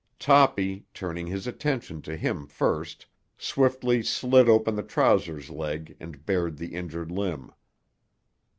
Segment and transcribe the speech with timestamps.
[0.17, 3.05] Toppy, turning his attention to him first,
[3.37, 7.51] swiftly slit open the trousers leg and bared the injured limb.